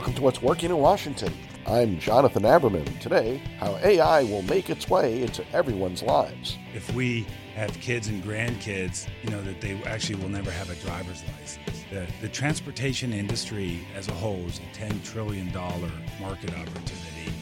[0.00, 1.30] Welcome to What's Working in Washington.
[1.66, 2.98] I'm Jonathan Aberman.
[3.00, 6.56] Today, how AI will make its way into everyone's lives.
[6.74, 10.74] If we have kids and grandkids, you know, that they actually will never have a
[10.76, 11.84] driver's license.
[11.90, 17.34] The, the transportation industry as a whole is a $10 trillion market opportunity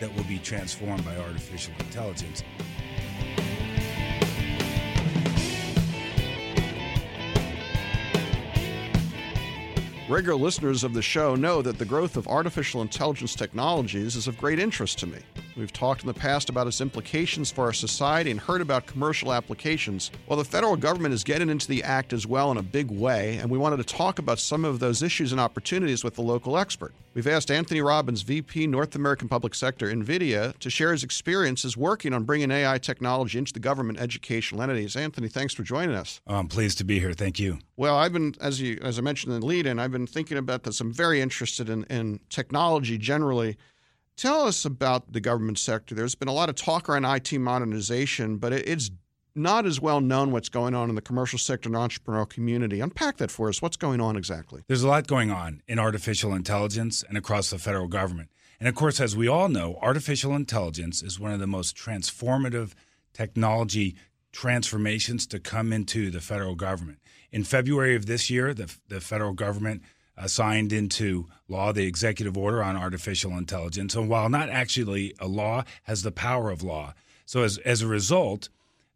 [0.00, 2.42] that will be transformed by artificial intelligence.
[10.10, 14.36] Regular listeners of the show know that the growth of artificial intelligence technologies is of
[14.38, 15.20] great interest to me.
[15.56, 19.32] We've talked in the past about its implications for our society and heard about commercial
[19.32, 20.10] applications.
[20.26, 23.36] Well, the federal government is getting into the act as well in a big way,
[23.36, 26.56] and we wanted to talk about some of those issues and opportunities with the local
[26.56, 26.94] expert.
[27.14, 32.12] We've asked Anthony Robbins, VP North American Public Sector, NVIDIA, to share his experiences working
[32.12, 34.94] on bringing AI technology into the government educational entities.
[34.94, 36.20] Anthony, thanks for joining us.
[36.26, 37.12] Oh, I'm pleased to be here.
[37.12, 37.58] Thank you.
[37.76, 40.62] Well, I've been, as you as I mentioned in the lead-in, I've been thinking about
[40.62, 40.80] this.
[40.80, 43.56] I'm very interested in, in technology generally.
[44.20, 45.94] Tell us about the government sector.
[45.94, 48.90] There's been a lot of talk around IT modernization, but it's
[49.34, 52.80] not as well known what's going on in the commercial sector and entrepreneurial community.
[52.80, 53.62] Unpack that for us.
[53.62, 54.62] What's going on exactly?
[54.66, 58.28] There's a lot going on in artificial intelligence and across the federal government.
[58.58, 62.72] And of course, as we all know, artificial intelligence is one of the most transformative
[63.14, 63.96] technology
[64.32, 66.98] transformations to come into the federal government.
[67.32, 69.80] In February of this year, the, the federal government
[70.20, 73.94] uh, signed into law the executive order on artificial intelligence.
[73.94, 76.94] And while not actually a law, has the power of law.
[77.24, 78.50] So as, as a result,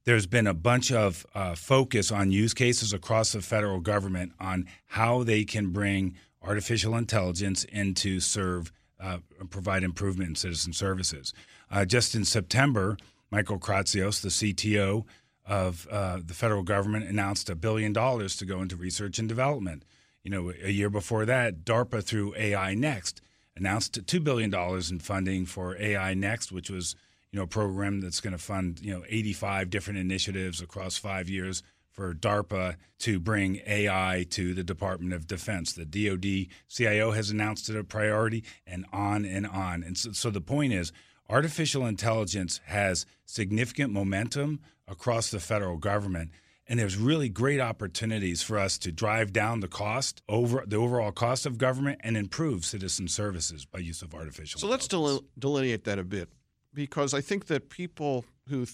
[0.05, 4.67] there's been a bunch of uh, focus on use cases across the federal government on
[4.87, 11.33] how they can bring artificial intelligence in to serve, uh, provide improvement in citizen services.
[11.71, 12.99] Uh, just in September,
[13.31, 15.05] Michael Kratzios, the CTO
[15.47, 19.85] of uh, the federal government, announced a billion dollars to go into research and development.
[20.25, 23.21] You know, a year before that, DARPA through AI Next
[23.57, 24.53] announced $2 billion
[24.91, 26.97] in funding for AI Next, which was,
[27.31, 31.29] you know, a program that's going to fund, you know, 85 different initiatives across five
[31.29, 31.63] years
[31.93, 35.75] for DARPA to bring AI to the Department of Defense.
[35.75, 39.85] The DoD CIO has announced it a priority, and on and on.
[39.85, 40.91] And so, so the point is,
[41.29, 46.31] artificial intelligence has significant momentum across the federal government
[46.67, 51.13] and there's really great opportunities for us to drive down the cost over the overall
[51.13, 55.85] cost of government and improve citizen services by use of artificial so let's del- delineate
[55.85, 56.29] that a bit
[56.73, 58.67] because i think that people who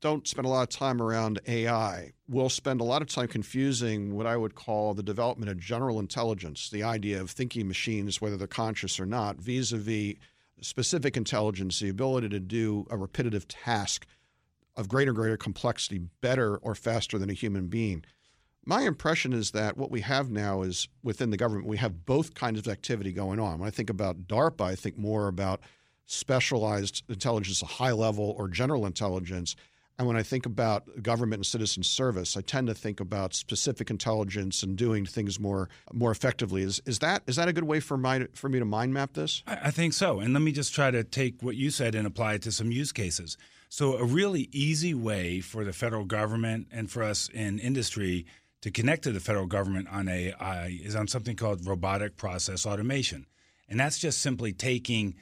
[0.00, 4.14] don't spend a lot of time around ai will spend a lot of time confusing
[4.14, 8.36] what i would call the development of general intelligence the idea of thinking machines whether
[8.36, 10.14] they're conscious or not vis-a-vis
[10.60, 14.06] specific intelligence the ability to do a repetitive task
[14.78, 18.04] of greater greater complexity better or faster than a human being.
[18.64, 22.34] My impression is that what we have now is within the government, we have both
[22.34, 23.58] kinds of activity going on.
[23.58, 25.60] When I think about DARPA, I think more about
[26.06, 29.56] specialized intelligence, a high level or general intelligence.
[29.98, 33.90] And when I think about government and citizen service, I tend to think about specific
[33.90, 36.62] intelligence and doing things more more effectively.
[36.62, 39.14] Is is that is that a good way for my for me to mind map
[39.14, 39.42] this?
[39.46, 40.20] I, I think so.
[40.20, 42.70] And let me just try to take what you said and apply it to some
[42.70, 43.36] use cases.
[43.68, 48.24] So, a really easy way for the federal government and for us in industry
[48.62, 53.26] to connect to the federal government on AI is on something called robotic process automation.
[53.68, 55.14] And that's just simply taking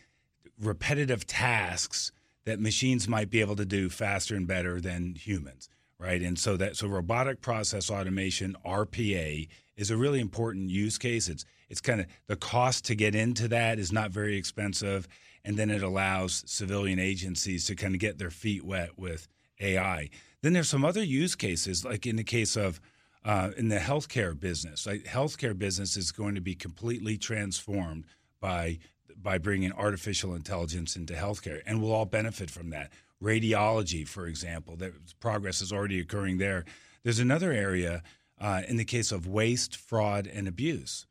[0.60, 2.12] repetitive tasks
[2.44, 5.68] that machines might be able to do faster and better than humans,
[5.98, 6.22] right?
[6.22, 11.28] And so that so robotic process automation RPA is a really important use case.
[11.28, 15.08] It's it's kind of the cost to get into that is not very expensive
[15.46, 19.28] and then it allows civilian agencies to kind of get their feet wet with
[19.60, 20.10] AI.
[20.42, 22.80] Then there's some other use cases, like in the case of
[23.24, 24.86] uh, in the healthcare business.
[24.86, 28.04] Like healthcare business is going to be completely transformed
[28.40, 28.78] by
[29.16, 32.92] by bringing artificial intelligence into healthcare, and we'll all benefit from that.
[33.22, 36.64] Radiology, for example, that progress is already occurring there.
[37.02, 38.02] There's another area
[38.38, 41.06] uh, in the case of waste, fraud, and abuse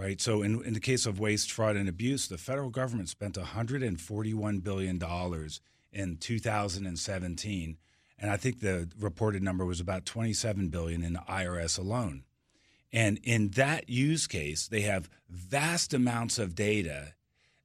[0.00, 0.18] right?
[0.18, 4.64] So, in, in the case of waste, fraud, and abuse, the federal government spent $141
[4.64, 5.02] billion
[5.92, 7.76] in 2017.
[8.18, 12.24] And I think the reported number was about 27 billion in the IRS alone.
[12.92, 17.12] And in that use case, they have vast amounts of data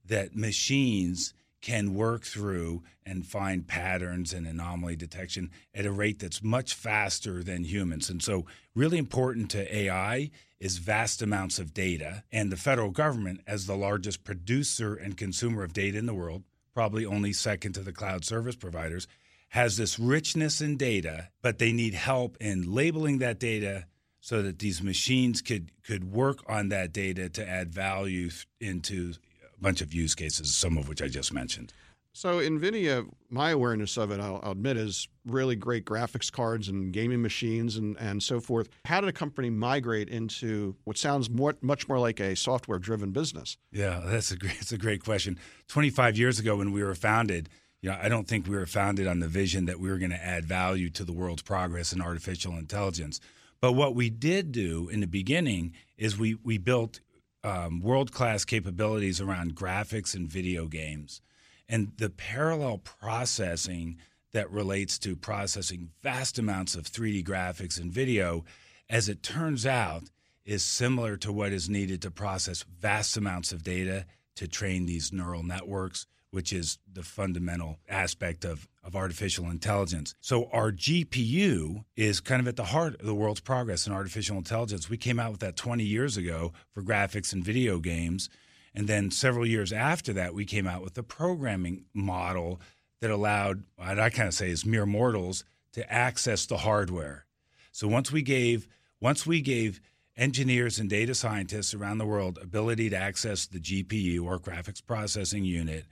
[0.04, 1.32] that machines
[1.66, 7.42] can work through and find patterns and anomaly detection at a rate that's much faster
[7.42, 8.08] than humans.
[8.08, 8.46] And so,
[8.76, 10.30] really important to AI
[10.60, 12.22] is vast amounts of data.
[12.30, 16.44] And the federal government, as the largest producer and consumer of data in the world,
[16.72, 19.08] probably only second to the cloud service providers,
[19.48, 23.86] has this richness in data, but they need help in labeling that data
[24.20, 28.30] so that these machines could could work on that data to add value
[28.60, 29.14] into
[29.58, 31.72] a bunch of use cases, some of which I just mentioned.
[32.16, 36.90] So NVIDIA, my awareness of it, I'll, I'll, admit, is really great graphics cards and
[36.90, 38.70] gaming machines and, and so forth.
[38.86, 43.58] How did a company migrate into what sounds more, much more like a software-driven business?
[43.70, 45.38] Yeah, that's a great, that's a great question.
[45.68, 47.50] 25 years ago when we were founded,
[47.82, 50.10] you know, I don't think we were founded on the vision that we were going
[50.10, 53.20] to add value to the world's progress in artificial intelligence.
[53.60, 57.00] But what we did do in the beginning is we, we built
[57.46, 61.22] um, world-class capabilities around graphics and video games–
[61.68, 63.98] and the parallel processing
[64.32, 68.44] that relates to processing vast amounts of 3D graphics and video,
[68.88, 70.04] as it turns out,
[70.44, 74.06] is similar to what is needed to process vast amounts of data
[74.36, 80.14] to train these neural networks, which is the fundamental aspect of, of artificial intelligence.
[80.20, 84.36] So, our GPU is kind of at the heart of the world's progress in artificial
[84.36, 84.90] intelligence.
[84.90, 88.28] We came out with that 20 years ago for graphics and video games.
[88.74, 92.60] And then several years after that, we came out with a programming model
[93.00, 95.42] that allowed, what I kind of say is mere mortals,
[95.72, 97.24] to access the hardware.
[97.72, 98.68] So once we gave,
[99.00, 99.80] once we gave
[100.18, 105.44] engineers and data scientists around the world ability to access the GPU or graphics processing
[105.44, 105.86] unit,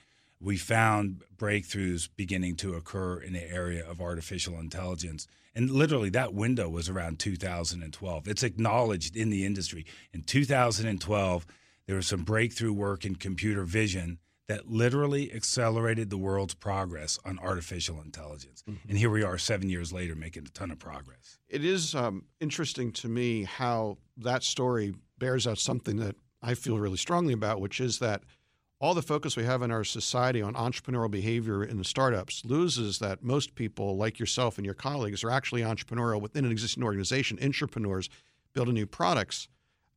[0.44, 5.26] we found breakthroughs beginning to occur in the area of artificial intelligence.
[5.54, 8.28] And literally, that window was around 2012.
[8.28, 9.86] It's acknowledged in the industry.
[10.12, 11.46] In 2012,
[11.86, 17.38] there was some breakthrough work in computer vision that literally accelerated the world's progress on
[17.38, 18.62] artificial intelligence.
[18.68, 18.88] Mm-hmm.
[18.90, 21.38] And here we are seven years later making a ton of progress.
[21.48, 26.78] It is um, interesting to me how that story bears out something that I feel
[26.78, 28.22] really strongly about, which is that
[28.84, 32.98] all the focus we have in our society on entrepreneurial behavior in the startups loses
[32.98, 37.38] that most people, like yourself and your colleagues, are actually entrepreneurial within an existing organization,
[37.42, 38.10] entrepreneurs
[38.52, 39.48] building new products.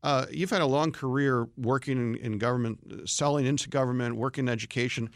[0.03, 5.09] Uh, you've had a long career working in, government, selling into government, working in education.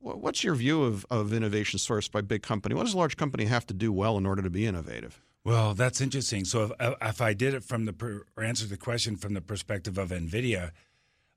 [0.00, 2.74] What's your view of, of innovation sourced by big company?
[2.74, 5.20] What does a large company have to do well in order to be innovative?
[5.44, 6.44] Well, that's interesting.
[6.44, 9.96] So if, if I did it from the or answer the question from the perspective
[9.96, 10.72] of NVIDIA,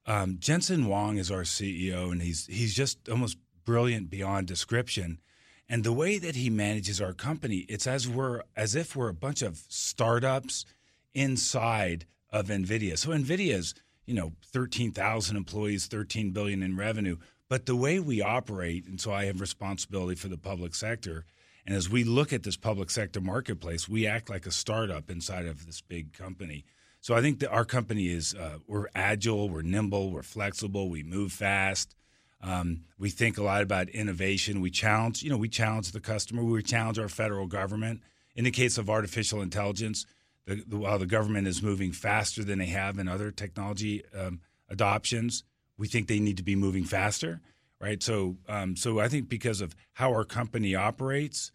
[0.06, 5.19] um, Jensen Huang is our CEO, and he's he's just almost brilliant beyond description.
[5.68, 9.13] And the way that he manages our company, it's as we're as if we're a
[9.13, 10.66] bunch of startups
[11.13, 12.98] inside of NVIDIA.
[12.98, 13.74] So NVIDIA's,
[14.06, 17.18] you know, 13,000 employees, 13 billion in revenue.
[17.50, 21.25] But the way we operate, and so I have responsibility for the public sector.
[21.66, 25.46] And as we look at this public sector marketplace, we act like a startup inside
[25.46, 26.66] of this big company.
[27.06, 31.04] So I think that our company is uh, we're agile, we're nimble, we're flexible, we
[31.04, 31.96] move fast.
[32.42, 34.60] Um, we think a lot about innovation.
[34.60, 36.44] We challenge, you know, we challenge the customer.
[36.44, 38.02] We challenge our federal government.
[38.36, 40.07] In the case of artificial intelligence,
[40.48, 44.40] the, the, while the government is moving faster than they have in other technology um,
[44.68, 45.44] adoptions,
[45.78, 47.40] we think they need to be moving faster,
[47.80, 48.01] right?
[48.01, 51.51] So, um, so I think because of how our company operates,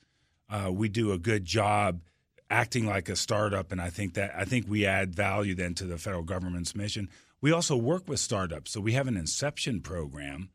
[0.49, 2.03] uh, we do a good job
[2.51, 5.85] acting like a startup, and I think that I think we add value then to
[5.85, 7.09] the federal government's mission.
[7.41, 10.51] We also work with startups, so we have an inception program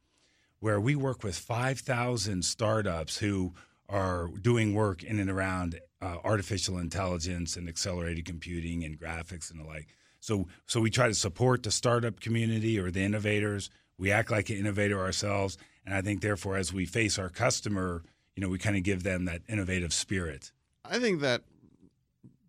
[0.60, 3.54] where we work with 5,000 startups who
[3.90, 9.60] are doing work in and around uh, artificial intelligence and accelerated computing and graphics and
[9.60, 9.88] the like.
[10.20, 13.70] So, so we try to support the startup community or the innovators.
[13.98, 18.04] We act like an innovator ourselves, and I think therefore, as we face our customer,
[18.36, 20.52] you know, we kind of give them that innovative spirit.
[20.84, 21.44] I think that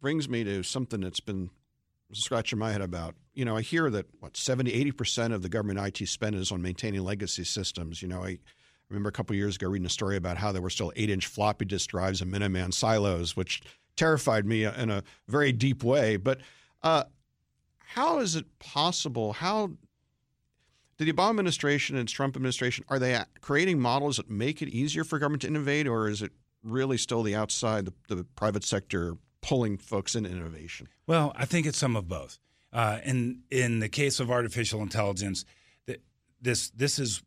[0.06, 1.50] brings me to something that's been
[2.12, 3.16] scratching my head about.
[3.34, 6.52] You know, I hear that what 70, 80 percent of the government IT spend is
[6.52, 8.00] on maintaining legacy systems.
[8.00, 8.38] You know, I
[8.88, 11.26] remember a couple years ago reading a story about how there were still eight inch
[11.26, 13.62] floppy disk drives in Minuteman silos, which
[13.96, 16.16] terrified me in a very deep way.
[16.16, 16.38] But
[16.84, 17.02] uh,
[17.78, 19.32] how is it possible?
[19.32, 19.72] How
[20.98, 25.02] did the Obama administration and Trump administration are they creating models that make it easier
[25.02, 26.30] for government to innovate, or is it
[26.62, 30.88] really still the outside, the, the private sector pulling folks into innovation?
[31.06, 32.38] Well, I think it's some of both.
[32.72, 35.44] Uh, in in the case of artificial intelligence,
[36.40, 37.22] this this is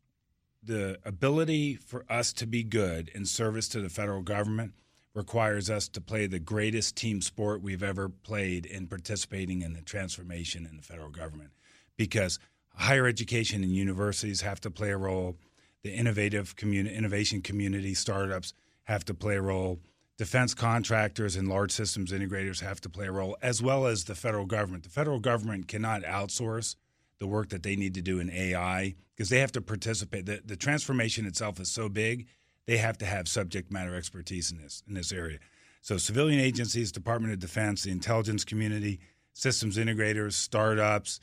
[0.62, 4.74] the ability for us to be good in service to the federal government
[5.16, 9.82] requires us to play the greatest team sport we've ever played in participating in the
[9.82, 11.52] transformation in the federal government
[11.98, 12.38] because
[12.76, 15.38] higher education and universities have to play a role
[15.84, 19.80] the innovative community innovation community startups have to play a role
[20.20, 24.14] defense contractors and large systems integrators have to play a role as well as the
[24.14, 26.76] federal government the federal government cannot outsource
[27.20, 30.26] the work that they need to do in AI because they have to participate.
[30.26, 32.28] The, the transformation itself is so big,
[32.66, 35.40] they have to have subject matter expertise in this in this area.
[35.82, 39.00] So civilian agencies, Department of Defense, the intelligence community,
[39.34, 41.20] systems integrators, startups,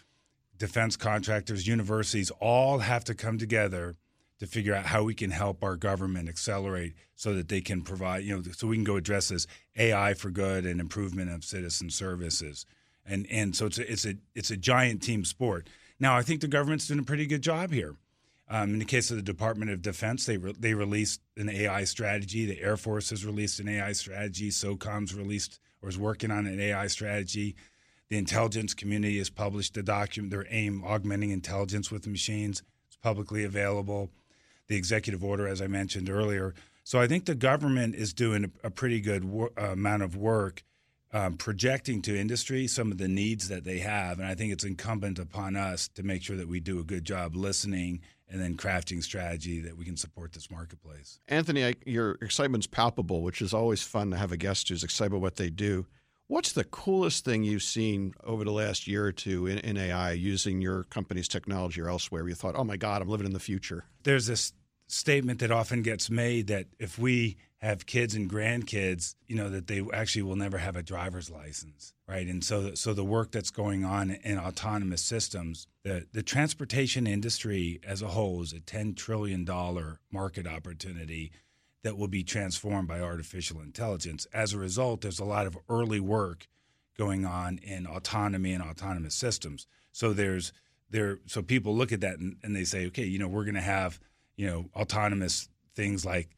[0.57, 3.97] defense contractors, universities all have to come together
[4.39, 8.25] to figure out how we can help our government accelerate so that they can provide,
[8.25, 11.91] you know, so we can go address this AI for good and improvement of citizen
[11.91, 12.67] services.
[13.07, 15.69] And and so it's a, it's a it's a giant team sport.
[15.99, 17.95] Now I think the government's doing a pretty good job here.
[18.49, 21.85] Um, in the case of the Department of Defense, they re- they released an AI
[21.85, 22.47] strategy.
[22.47, 24.51] The Air Force has released an AI strategy.
[24.51, 27.57] SOCOM's released or is working on an AI strategy.
[28.09, 32.63] The intelligence community has published a document, their AIM, Augmenting Intelligence with Machines.
[32.87, 34.11] It's publicly available.
[34.69, 36.55] The executive order, as I mentioned earlier.
[36.85, 40.63] So I think the government is doing a pretty good wor- uh, amount of work
[41.13, 44.19] um, projecting to industry some of the needs that they have.
[44.19, 47.05] And I think it's incumbent upon us to make sure that we do a good
[47.05, 51.21] job listening and then crafting strategy that we can support this marketplace.
[51.29, 55.13] Anthony, I, your excitement's palpable, which is always fun to have a guest who's excited
[55.13, 55.87] about what they do.
[56.29, 60.13] What's the coolest thing you've seen over the last year or two in, in AI
[60.13, 63.33] using your company's technology or elsewhere where you thought, oh my God, I'm living in
[63.33, 63.85] the future?
[64.03, 64.53] There's this
[64.89, 69.69] statement that often gets made that if we have kids and grandkids, you know, that
[69.69, 72.27] they actually will never have a driver's license, right?
[72.27, 77.81] And so, so the work that's going on in autonomous systems, the the transportation industry
[77.85, 81.33] as a whole is a ten trillion dollar market opportunity
[81.87, 84.27] that will be transformed by artificial intelligence.
[84.35, 86.49] As a result, there's a lot of early work
[86.99, 89.67] going on in autonomy and autonomous systems.
[89.93, 90.53] So there's
[90.91, 93.55] there so people look at that and, and they say, okay, you know, we're going
[93.55, 94.01] to have
[94.37, 96.29] you know autonomous things like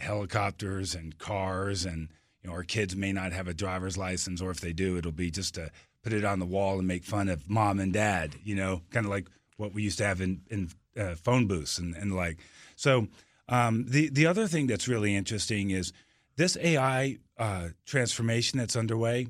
[0.00, 2.08] helicopters and cars and
[2.42, 5.12] you know our kids may not have a driver's license or if they do it'll
[5.12, 5.70] be just to
[6.02, 9.06] put it on the wall and make fun of mom and dad you know kind
[9.06, 12.38] of like what we used to have in, in uh, phone booths and, and like
[12.74, 13.06] so
[13.48, 15.92] um, the the other thing that's really interesting is
[16.36, 19.28] this AI uh, transformation that's underway.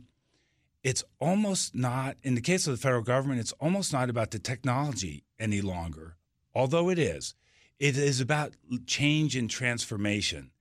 [0.83, 4.39] It's almost not, in the case of the federal government, it's almost not about the
[4.39, 6.17] technology any longer,
[6.55, 7.35] although it is.
[7.79, 8.55] It is about
[8.87, 10.53] change and transformation.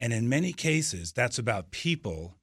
[0.00, 2.36] And in many cases, that's about people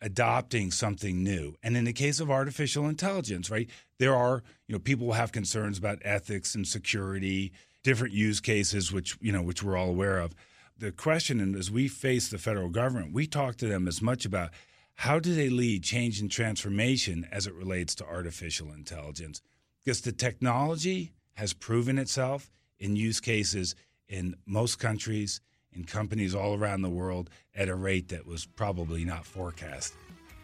[0.00, 1.56] adopting something new.
[1.62, 3.68] And in the case of artificial intelligence, right,
[3.98, 7.52] there are, you know, people have concerns about ethics and security,
[7.86, 10.34] different use cases, which, you know, which we're all aware of.
[10.76, 14.24] The question, and as we face the federal government, we talk to them as much
[14.24, 14.50] about
[14.96, 19.40] how do they lead change and transformation as it relates to artificial intelligence?
[19.84, 22.50] Because the technology has proven itself
[22.80, 23.76] in use cases
[24.08, 25.40] in most countries,
[25.70, 29.94] in companies all around the world at a rate that was probably not forecast.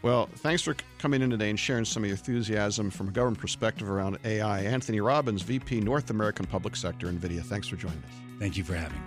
[0.03, 3.39] Well, thanks for coming in today and sharing some of your enthusiasm from a government
[3.39, 4.63] perspective around AI.
[4.63, 7.41] Anthony Robbins, VP North American Public Sector, NVIDIA.
[7.41, 8.15] Thanks for joining us.
[8.41, 9.07] Thank you for having me.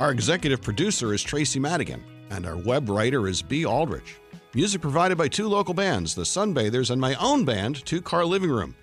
[0.00, 3.66] Our executive producer is Tracy Madigan and our web writer is B.
[3.66, 4.16] Aldrich.
[4.54, 8.50] Music provided by two local bands, the Sunbathers, and my own band, Two Car Living
[8.50, 8.74] Room.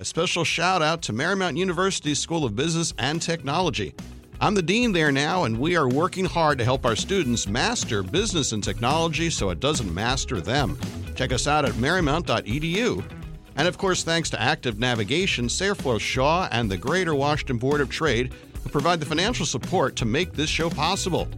[0.00, 3.94] A special shout out to Marymount University's School of Business and Technology.
[4.40, 8.02] I'm the dean there now, and we are working hard to help our students master
[8.02, 10.78] business and technology so it doesn't master them.
[11.16, 13.04] Check us out at marymount.edu.
[13.56, 17.90] And of course, thanks to Active Navigation, Sailorforce Shaw, and the Greater Washington Board of
[17.90, 21.28] Trade, who provide the financial support to make this show possible.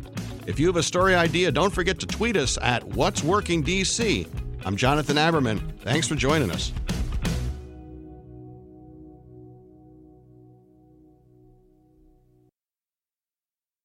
[0.46, 4.28] If you have a story idea, don't forget to tweet us at What's Working DC.
[4.64, 5.80] I'm Jonathan Aberman.
[5.80, 6.72] Thanks for joining us.